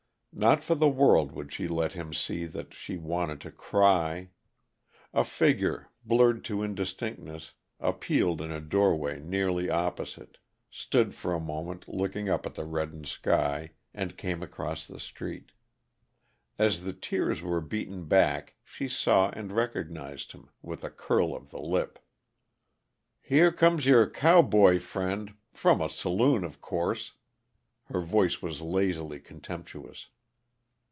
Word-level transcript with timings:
Not 0.33 0.63
for 0.63 0.75
the 0.75 0.89
world 0.89 1.33
would 1.33 1.51
she 1.51 1.67
let 1.67 1.91
him 1.91 2.13
see 2.13 2.45
that 2.45 2.73
she 2.73 2.95
wanted 2.95 3.41
to 3.41 3.51
cry! 3.51 4.29
A 5.13 5.25
figure, 5.25 5.89
blurred 6.05 6.45
to 6.45 6.63
indistinctness, 6.63 7.51
appealed 7.81 8.39
in 8.41 8.49
a 8.49 8.61
doorway 8.61 9.19
nearly 9.19 9.69
opposite, 9.69 10.37
stood 10.71 11.13
for 11.13 11.33
a 11.33 11.39
moment 11.41 11.89
looking 11.89 12.29
up 12.29 12.45
at 12.45 12.55
the 12.55 12.63
reddened 12.63 13.07
sky, 13.07 13.71
and 13.93 14.15
came 14.17 14.41
across 14.41 14.87
the 14.87 15.01
street. 15.01 15.51
As 16.57 16.83
the 16.85 16.93
tears 16.93 17.41
were 17.41 17.59
beaten 17.61 18.05
back 18.05 18.55
she 18.63 18.87
saw 18.87 19.31
and 19.31 19.51
recognized 19.51 20.31
him, 20.31 20.49
with 20.61 20.85
a 20.85 20.89
curl 20.89 21.35
of 21.35 21.49
the 21.51 21.59
lip. 21.61 21.99
"Here 23.19 23.51
comes 23.51 23.85
your 23.85 24.09
cowboy 24.09 24.79
friend 24.79 25.35
from 25.51 25.81
a 25.81 25.89
saloon, 25.89 26.45
of 26.45 26.61
course." 26.61 27.15
Her 27.87 27.99
voice 27.99 28.41
was 28.41 28.61
lazily 28.61 29.19
contemptuous. 29.19 30.07